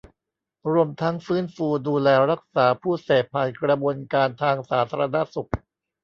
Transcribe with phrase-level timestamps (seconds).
[0.71, 5.49] รวมทั้งฟื้นฟู ดูแล รักษาผู้เสพผ่านกระบวนการทางสาธารณสุข